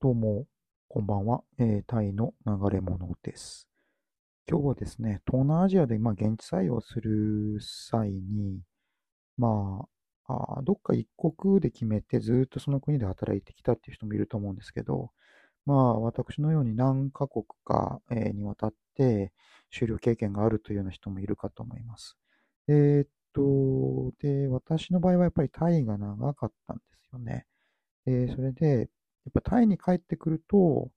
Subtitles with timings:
[0.00, 0.46] どうも、
[0.88, 1.42] こんばんは。
[1.58, 3.68] えータイの流れ物です。
[4.48, 8.60] 今日はですね、東南アジアで、まあ、現地採用する際に、
[9.38, 9.86] ま
[10.26, 15.10] あ、あどっか一国で決めてずっとその国で働いてきたっていう人もいると思うんですけど、
[15.66, 19.32] まあ、私のように何カ国か、えーにわたって
[19.74, 22.16] 就労経験があるというような人もいるかと思います。
[22.68, 27.46] えーっと、で、私の場合はやっぱりタイが長かったんですよね。
[28.06, 28.88] えそれで、
[29.28, 30.90] やっぱタイに帰ってくると、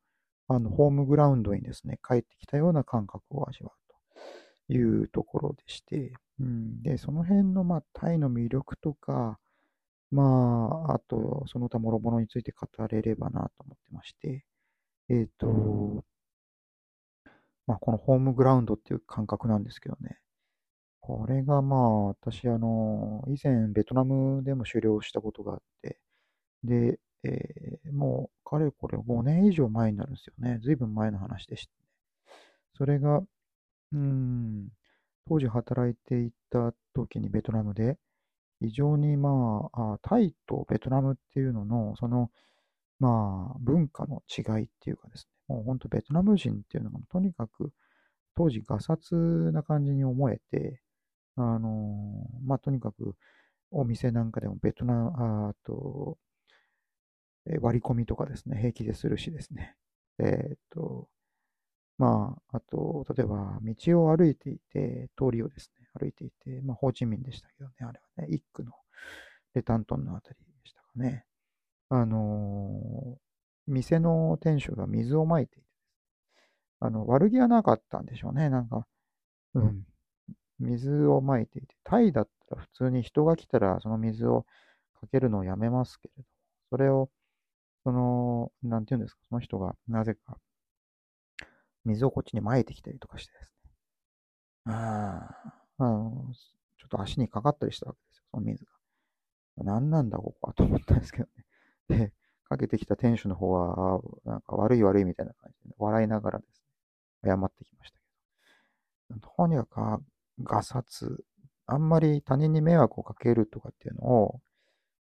[0.47, 3.93] あの、ホームグラウンドにですね、帰ってきたような感覚を味わう
[4.67, 9.37] というところでして、うん、で、その辺の、まあ、タイの魅力とか、
[10.11, 14.45] まあ、あと、その他諸々について語れればなと思ってまして、
[15.09, 16.05] えっと、
[17.67, 20.19] まあ、このホームグラウンドっていう感覚なんですけどね、
[21.01, 25.99] これがまあ、私、あの、以前、ベトナムでも修行したことがあって、
[26.63, 30.59] で、えーもう、かれこれ5年以上前になるんですよね。
[30.61, 31.77] ずいぶん前の話でしたね。
[32.77, 33.21] それが、
[33.93, 34.69] うん、
[35.27, 37.97] 当時働いていた時にベトナムで、
[38.59, 42.29] 非常にまあ、タイとベトナムっていうのの、その、
[42.99, 47.71] まあ、文化の違いっていうかですね、もう本当ベトナム人っていうのがとにかく
[48.35, 50.81] 当時ガサツな感じに思えて、
[51.35, 53.15] あのまあ、とにかく
[53.71, 55.11] お店なんかでもベトナム、
[55.49, 56.17] あと、
[57.47, 59.75] えー割り込みとかですね、平気でするしですね。
[60.19, 61.07] えーっと、
[61.97, 68.71] まあ、あと、例えば、道を歩いていて、通りをですね、歩いていて、まあ、ホーチミンでしたけどね、あれはね、一区の
[69.53, 71.25] レタントンのあたりでしたかね。
[71.89, 73.19] あのー
[73.67, 75.67] 店の店主が水をまいていて、
[76.79, 78.87] あの、悪気はなかったんでしょうね、なんか、
[79.55, 79.75] うん、
[80.59, 84.45] 水をまいていて、タイだったら普通に人が来たらその水を
[84.99, 86.27] かけるのをやめますけれども、
[86.71, 87.09] それを、
[87.83, 90.37] その、なんていうんですか、その人がなぜか
[91.85, 93.53] 水をこっちに撒いてきたりとかしてです
[94.65, 94.73] ね。
[94.73, 96.31] ああ、あの、
[96.77, 98.71] ちょっと足にかかったりしたわけですよ、その水が。
[99.57, 101.27] 何なんだ、ここはと思ったんですけど
[101.89, 101.99] ね。
[101.99, 102.13] で、
[102.45, 106.61] かけてきた店主の方は、あなんか悪い悪いみたいな感じで、笑いながらです
[107.23, 107.99] ね、謝ってきました
[109.09, 109.27] けど。
[109.35, 110.03] とにかく
[110.43, 111.23] ガサツ、
[111.65, 114.41] あんまり他人に迷惑をかけるとかっていうのを、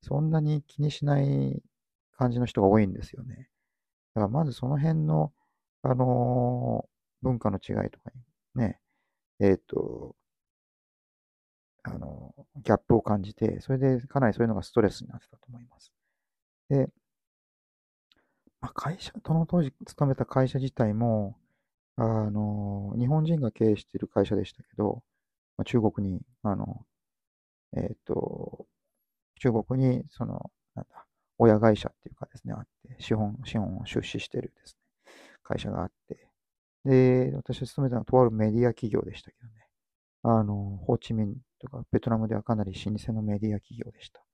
[0.02, 1.62] そんなに気にしない
[2.20, 3.48] 感じの人が多いんですよね。
[4.14, 5.32] だからまずその辺の、
[5.82, 6.90] あのー
[7.22, 8.10] 文化の違いとか
[8.54, 8.80] にね、
[9.40, 10.16] えっ、と、
[11.82, 15.92] あのーギャップを感じて、それでかなりそういうのがストレスになってたと思います。
[16.70, 16.90] で、
[18.60, 21.36] まあ、会社、その当時勤めた会社自体も、
[21.96, 25.02] あの日本人が経営している会社でしたけど、
[25.58, 26.86] まあ、中国に、あの、
[27.76, 28.66] えっ、と、
[29.40, 31.06] 中国に、その、なんだ、
[31.38, 31.94] 親会社っ
[33.00, 35.12] 資本、資本を出資してるですね、
[35.42, 36.28] 会社があって、
[36.84, 39.52] で、私が勤めたのはとあるメディア企業でしたけどね、
[40.22, 44.24] あの、ホーチミンとかベトナムではかなり老舗のメディア企業でした。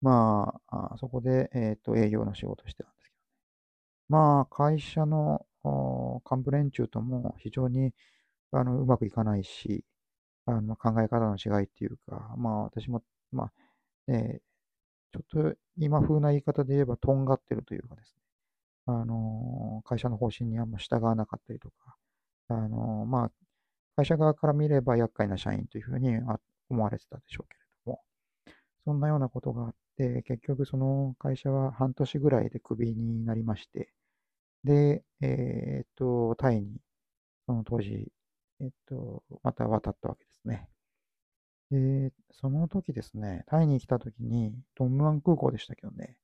[0.00, 3.28] まあ、あそこで、えっ、と、営業の仕事してたんですけどね。
[4.08, 5.44] まあ、会社の
[6.30, 7.92] 幹部連中とも非常に
[8.52, 9.84] あのうまくいかないし、
[10.46, 13.52] あの考え方の違いっていうか、まあ私も、まあ、
[14.08, 14.40] えー
[15.12, 18.22] ちょっと今風な言い方で言えば、とんがってるというかですね、
[18.86, 21.96] あの会社の方針にあんま従わなかったりとか、
[22.48, 23.30] あのまあ、
[23.96, 26.16] 会社側から見れば厄介な社員というふうに
[26.70, 28.02] 思われてたでしょうけれども、
[28.84, 33.92] そんなようなことがあって、結局その会社は半年ぐらいでクビになりまして、
[34.64, 36.80] で、えーっと、タイに、
[37.46, 38.12] その当時、
[38.60, 40.68] えっと、また渡ったわけですね。
[41.70, 46.16] で、その時ですね、タイに来た時に、ドンムアン空港でしたけどね、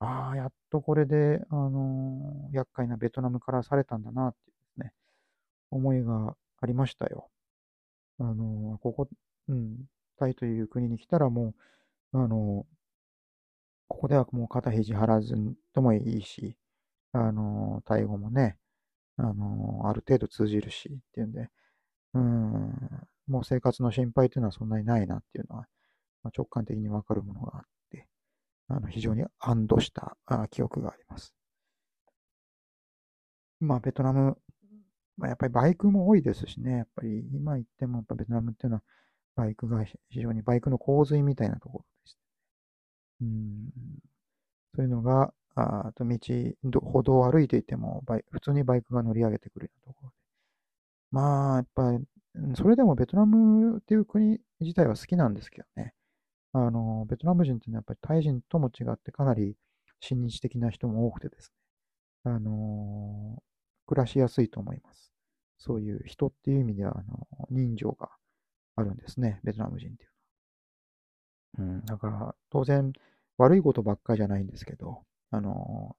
[0.00, 4.94] ああ、やっとこれで、あのー厄介なベトナムからされたんだなっていうですね、
[5.70, 7.30] 思いがありましたよ。
[8.20, 9.08] あのーここ、
[9.48, 9.86] うん、
[10.18, 11.54] タイという国に来たらも
[12.12, 12.74] う、あのー
[13.88, 15.34] ここではもう肩肘張らず
[15.74, 16.56] ともいいし、
[17.12, 18.58] あのータイ語もね、
[19.18, 21.50] あのある程度通じるしっていうんで、
[22.14, 22.72] うん、
[23.26, 25.66] もう生活の心配というのはそんなにないなっていうのは、
[26.22, 28.06] まあ、直感的にわかるものがあって、
[28.68, 31.34] あの非常に安堵したあ記憶があります。
[33.60, 34.36] まあ、ベトナム、
[35.16, 38.82] まあ、やっぱりバイクも多いですしね、やっぱり今言ってもやっぱベトナムっていうのは
[39.36, 42.18] バイクが非常にバイクの洪水みたいなところです。
[43.22, 43.70] うん、
[44.76, 46.18] そういうのが、あと道、
[46.64, 50.16] ど歩道を歩いていてもバイ、普通にバイクが乗り上げてくるようなところで。
[51.12, 52.04] まあ、やっぱり、
[52.56, 55.94] それでもベトナムっていう国自体は好きなんですけどね。
[56.52, 59.56] あの、ベトナム人っていうのはやっぱりタイ人とも違ってかなり
[60.00, 61.52] 親日的な人も多くてです
[62.24, 62.32] ね。
[62.32, 63.42] あの
[63.86, 65.12] 暮らしやすいと思います。
[65.58, 68.10] そういう人っていう意味では、あの人情が
[68.76, 70.06] あるんですね、ベトナム人ってい
[71.58, 71.74] うのは。
[71.74, 72.92] うん、だから、当然、
[73.38, 75.96] 悪いことばっかじゃないんですけど、あの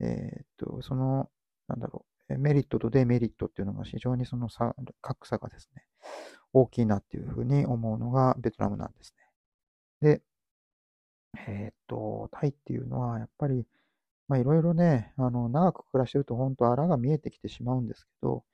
[0.00, 1.30] えー、っと、その、
[1.68, 5.84] なんだろう、メリットとデメリットっていうのが非常にその差、格差がですね、
[6.52, 9.14] 大きいなっていうふうに思うのがベトナムなんです
[10.02, 10.10] ね。
[10.16, 10.22] で、
[11.48, 13.66] えー、っと、タイっていうのは、やっぱり、
[14.28, 18.44] まあいろいろね、あの、長く暮らしてると本当、あらが見えてきてしまうんですけど、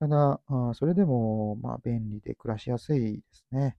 [0.00, 3.76] ただ、あそれでも、まあ便利で暮らしやすいですね。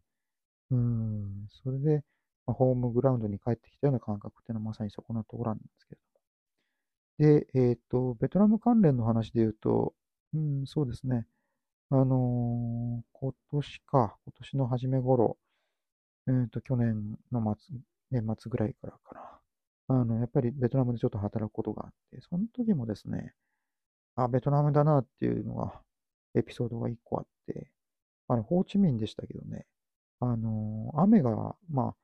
[0.71, 2.03] うん、それで、
[2.45, 6.01] まあ、ホームグラウンドに帰ってきたような感覚っていうのはまさにそこのところなんですけど
[7.21, 9.93] で、えっ、と、ベトナム関連の話で言うと、
[10.33, 11.27] うん、そうですね。
[11.91, 15.37] あのー今年か、今年の初め頃、
[16.27, 17.77] えっ、と、去年の末、
[18.11, 19.15] 年末ぐらいからか
[19.89, 20.01] な。
[20.01, 23.33] あの、やっぱりベトナムでちょっと働くことがあって、その時もですね、
[24.15, 25.81] あ、ベトナムだなっていうのが、
[26.35, 27.71] エピソードが一個あって、
[28.29, 29.67] あの、ホーチミンでしたけどね、
[30.21, 31.95] あの雨が、まあ、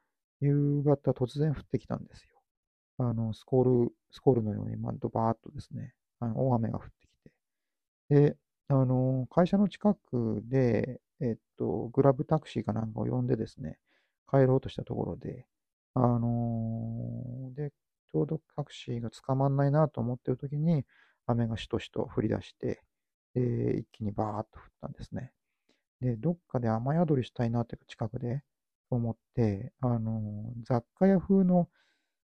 [0.41, 2.36] 夕方突然降ってきたんですよ。
[2.97, 7.07] あの、スコール、スコールのように、まあ、ドバーっとですね、あの大雨が降って
[8.09, 8.37] きて、で、
[8.69, 13.79] あの、会社の近くで、えっと、グラブタクシーかなんかを呼んでですね、
[14.29, 15.45] 帰ろうとしたところで、
[15.93, 17.71] あので、
[18.11, 20.85] ちょうどタクシーが捕まんないなと思ってる時に、
[21.27, 22.81] 雨がしとしと降り出して、
[23.33, 25.31] で、一気にバーっと降ったんですね。
[26.01, 28.43] で、どっかで雨宿りしたいなっていうか近くで、
[28.89, 31.69] と思って、あの雑貨屋風の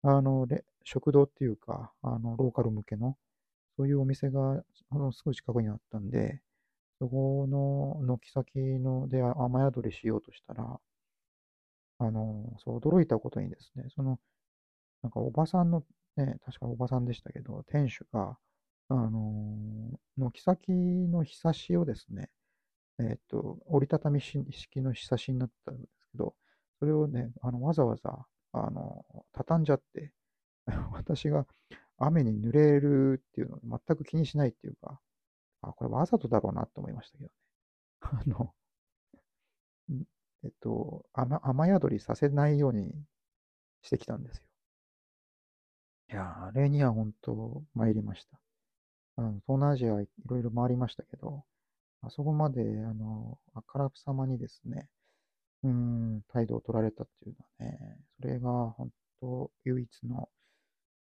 [0.02, 3.16] あの、で、食堂っていうか、あの、ローカル向けの、
[3.76, 6.42] そういうお店が、あの、すぐ近くにあったんで、
[7.00, 10.80] そこの軒先ので雨宿りしようとしたら、
[11.98, 14.18] あの、そう、驚いたことにですね、その、
[15.02, 15.84] なんかおばさんの、
[16.16, 18.38] ね、確かおばさんでしたけど、店主が、
[18.88, 22.30] あの、軒先のひさしをですね、
[23.00, 26.34] えっと、折りたたみ式のひさしになったんですけど、
[26.80, 30.12] それをね、あの、わざわざ、あの、畳んじゃって、
[30.92, 31.46] 私が
[31.98, 35.00] 雨に濡れるっていうのを全く気にしないっていうか、
[35.62, 37.34] あ、これわざとだろうなと思いましたけどね。
[38.00, 38.54] あの、
[40.44, 42.92] えっと、雨雨宿りさせないように
[43.82, 44.44] してきたんですよ。
[46.10, 48.38] いや、あれには本当参りました。
[49.16, 51.44] あの東南アジアいろいろ回りましたけど、
[52.02, 54.88] あそこまで、あの、あからさまにですね、
[55.64, 60.28] うん、態度を取られたっていうのはね、それが本当唯一の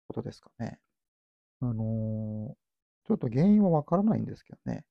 [0.09, 0.79] ことですかね。
[1.61, 2.57] あの、
[3.07, 4.85] ちょっと原因はわからないんですけどね。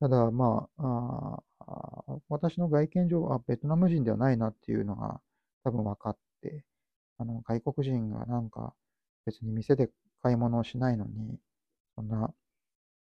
[0.00, 5.20] ただ、まあ、あ私の外見上はベトナム人ではないなっていうのが
[5.64, 6.64] 多分分かって、
[7.18, 8.74] あの外国人がなんか
[9.26, 9.90] 別に店で
[10.22, 11.38] 買い物をしないのに、
[11.96, 12.34] そんな、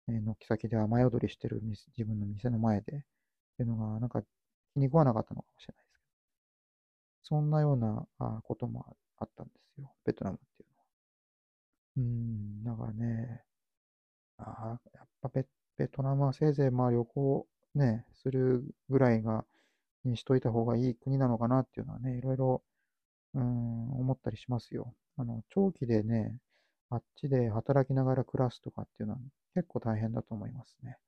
[0.08, 3.00] えー、軒先で雨宿りしてる自分の店の前でっ
[3.58, 4.22] ていうのがなんか
[4.74, 5.81] 気に食わなかったのかもしれない。
[7.22, 8.06] そんなような
[8.42, 10.84] こともあったんですよ、ベトナムっていうのは。
[11.96, 13.42] うん、だからね、
[14.38, 15.46] あやっぱベ
[15.76, 19.44] ベトナムはせいぜいまあ旅行ね、するぐらいが、
[20.04, 22.62] にしといた方がいい国なのかなっていうのはね、いろいろ、
[23.34, 24.94] うん、思ったりしますよ。
[25.16, 26.36] あの、長期でね、
[26.90, 29.20] あっちで働きながら暮らすとかっていうのは
[29.54, 30.98] 結構大変だと思いますね。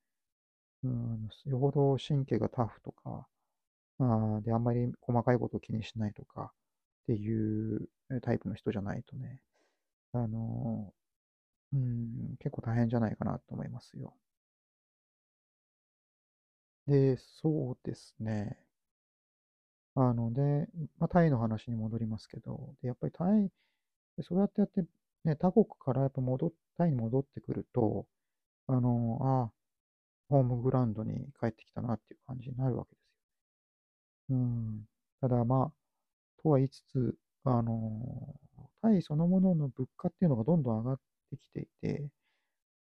[0.85, 3.27] うん、よほど神経がタフとか、
[3.99, 6.53] あで、あんまり細かいことを気にしないとか
[7.05, 7.89] っていう
[8.23, 9.41] タイプの人じゃないとね、
[10.13, 10.93] あの、
[11.75, 14.15] うん、結構大変じゃないかなと思いますよ。
[16.87, 18.59] で、そうですね。
[19.97, 23.51] あの、で、まあ、タイの話に戻りますけど、で、やっぱりタイ、
[24.23, 24.85] そうやってやって、
[25.25, 28.07] ね、他国からやっぱ戻っ、タイに戻ってくると、
[28.69, 29.53] あの、ああ、
[30.31, 33.04] ホームグラウンドに帰ってきたなっていう感じになるわけです。
[34.31, 34.85] うん。
[35.21, 35.73] ただまあ、
[36.43, 38.35] とは言いつつ、あの、
[38.83, 41.01] タイそのものの物価っていうのがどんどん上がっ
[41.31, 42.09] てきていて、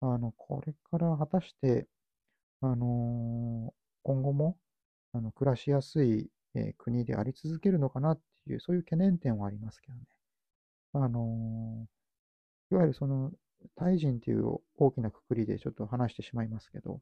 [0.00, 1.88] あの、これから果たして、
[2.62, 4.58] あの、今後も、
[5.12, 10.02] あの、暮らしやすい、えー国であり続けるのかなっていう、そういう懸念点はありますけどね。
[10.94, 11.86] あの、
[12.70, 13.32] いわゆるその、
[13.76, 17.00] タイ人っていう大きなくくりでちょっと話してしまいますけど、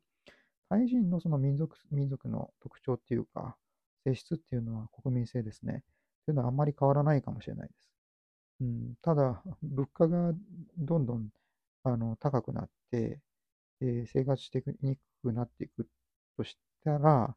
[0.71, 3.57] タイ人のその民族、民族の特徴っていうか、
[4.05, 5.85] 性質っていうのは国民性ですね。
[6.27, 7.91] というのはあんまり変わらないかもしれないです。
[8.61, 10.33] うん、ただ、物価が
[10.79, 11.31] どんどん
[11.85, 13.21] あの高くなって、
[13.81, 15.89] で生活してにくくなっていく
[16.37, 17.37] としたら、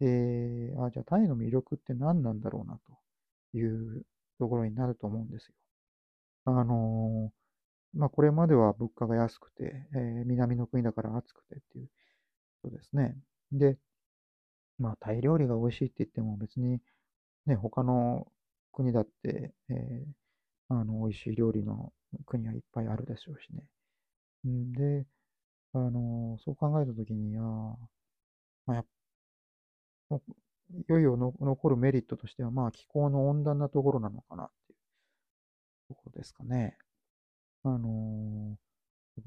[0.00, 2.78] であじゃあタイの魅力って何なんだろうな
[3.52, 4.04] という
[4.38, 5.54] ところになると思うんですよ。
[6.44, 7.32] あの
[7.94, 11.88] まあ、これまでは物価が安くて、えー南の国だから暑くてっていう
[12.62, 13.16] ことですね。
[13.52, 13.78] で、
[14.78, 16.80] まあ、タイ料理が美味しいって言っても別に、
[17.46, 18.32] ね、他の
[18.72, 20.06] 国だって、えー
[20.70, 21.92] あの、美味しい料理の
[22.26, 23.64] 国はいっぱいあるでしょうしね。
[24.50, 25.06] んで、
[25.74, 27.44] あの、そう考えたときに、あー
[28.66, 28.84] まあ、や
[30.70, 34.78] いよいよの残るメリットとしては、まあ、気候の温暖なところなのかなっていう
[35.88, 36.76] ところですかね。
[37.64, 38.58] あの
[39.16, 39.24] やっ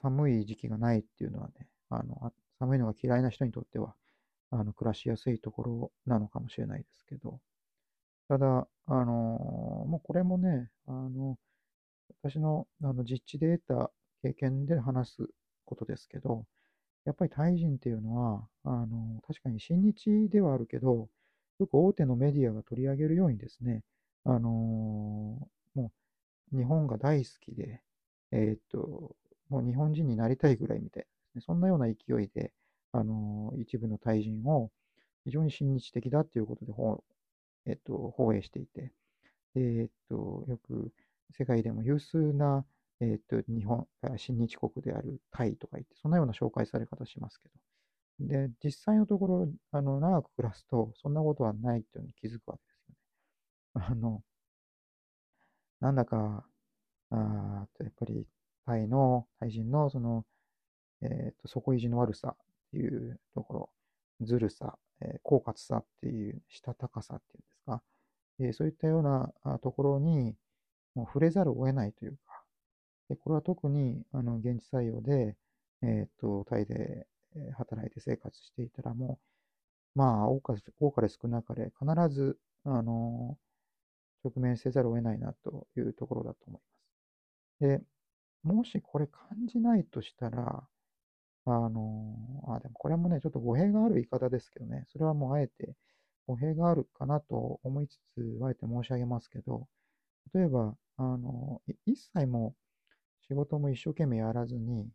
[0.00, 3.94] ぱ寒い時期がないっていうのはね、あの、寒いのが嫌いな人にとっては、
[4.50, 7.40] あの、暮らしやすいところなのかもしれないですけど、
[8.28, 9.12] ただ、あの
[9.88, 11.38] もうこれもね、あの、
[12.22, 13.90] 私のあの実地で得た
[14.22, 15.28] 経験で話す
[15.64, 16.46] ことですけど、
[17.04, 21.08] やっぱりタイ人っていうのは、あの、確かに親日ではあるけど、
[21.58, 23.82] よく大手のメディアが取り上げるようにですね、
[24.24, 24.48] あの
[25.74, 25.92] も
[26.52, 27.82] う日本が大好きで、
[28.32, 29.16] えーっと、
[29.48, 32.52] もう日本人になりたいぐらいみたいなね、そんなような勢いで、
[32.98, 34.70] あの一部のタイ人を
[35.24, 36.72] 非常に親日的だっていうことで、
[37.66, 38.92] えっと、放映していて、
[39.56, 40.92] えっと、よく
[41.32, 42.64] 世界でも有数な、
[43.00, 43.86] えっと、日本、
[44.16, 53.92] 親日国であるタイとか言って、そんなような紹介され方しますけど、で、実際のところ、あの、長く暮らすと、そんなことはないっていうのに気づくわけですよね。
[53.92, 54.22] あの、
[55.80, 56.44] なんだか、
[57.10, 58.26] あ、やっぱり、
[58.66, 60.24] タイの、タイ人の、その、
[61.02, 62.36] えっと、底意地の悪さ
[62.76, 63.70] いうところ、
[64.20, 67.82] ずるさ、え狡猾さっていう、したたかさっていうんですか、
[68.40, 70.34] えそういったようなところに、
[70.94, 72.42] もう触れざるを得ないというか、
[73.08, 75.36] でこれは特に、あの、現地採用で、
[75.82, 77.06] えっと、タイで、
[77.56, 79.20] 働いて生活していたら、も
[79.96, 83.38] う、まあ、多か多かれ少なかれ、必ず、あの
[84.24, 86.60] 直面せざるを得ないなというところだと思い
[87.60, 87.80] ます。
[87.80, 87.82] で、
[88.42, 90.66] もしこれ感じないとしたら、
[91.46, 92.16] あの、
[92.48, 95.74] あ、でもこれもね、ちょっと語弊がある言い方ですけどね、それはもうあえて
[96.26, 99.68] 語弊があるかなと思いつつ、あえて申し上げますけど、
[100.34, 102.54] 例えば、あの、一切も
[103.28, 104.88] 仕事も一生懸命やらずに、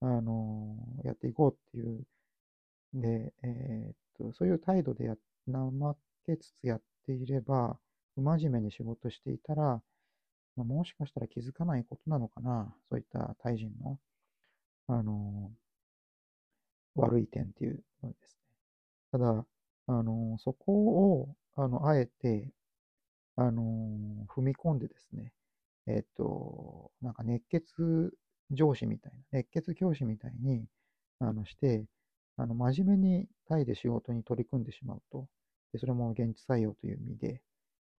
[0.00, 2.04] あの、やっていこうっていう、
[2.94, 5.16] で、えーっと、そういう態度でや、
[5.46, 7.78] 怠けつつやっていれば、
[8.14, 9.82] 不真面目に仕事していたら、
[10.56, 13.98] まあ、もしかしたら気づかないことなのかな、そういったタイ人の、
[14.88, 15.52] あの、
[17.00, 18.40] 悪い点っていうのですね。
[19.12, 19.46] ただ、
[19.88, 22.50] あの、そこを、あの、あえて、
[23.36, 25.32] あの、踏み込んでですね、
[25.86, 28.12] えっと、なんか熱血
[28.50, 30.66] 上司みたいな、熱血教師みたいに、
[31.20, 31.86] あの、して、
[32.36, 35.28] あの、真面目にタイで仕事に取り組んでしまうと、
[35.72, 37.42] で、それも現地採用という意味で、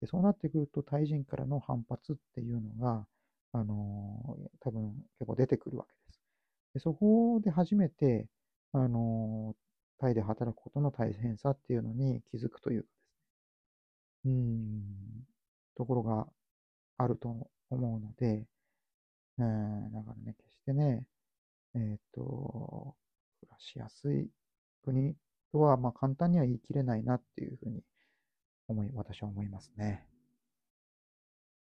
[0.01, 3.07] で、そうなってくると、タイ人からの反発っていうのが、
[3.53, 6.21] あの、多分結構出てくるわけです。
[6.75, 8.27] で、そこで初めて、
[8.71, 9.55] あの、
[9.99, 12.93] タイで働くことの大変さっていうのに気づくというかで
[14.23, 14.81] すね、うん、
[15.75, 16.27] ところが
[16.97, 18.45] あると思うので、
[19.39, 21.05] えー、だからね、決してね、
[21.75, 22.95] えーっと、
[23.39, 24.29] 暮らしやすい
[24.83, 25.15] 国
[25.51, 27.81] とは、まあ、簡単には言い切れないなっていうふうに
[28.67, 30.05] 思い、私は思いますね。